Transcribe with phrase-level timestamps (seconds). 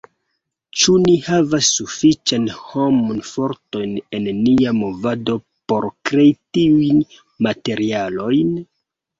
[0.83, 5.37] Ĉu ni havas sufiĉajn hom-fortojn en nia movado
[5.73, 7.05] por krei tiujn
[7.49, 8.53] materialojn?